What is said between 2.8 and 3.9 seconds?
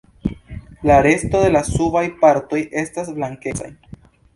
estas blankecaj.